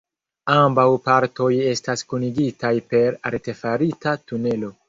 [0.53, 4.77] Ambaŭ partoj estas kunigitaj per artefarita tunelo.